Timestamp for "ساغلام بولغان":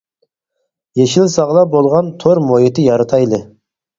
1.33-2.09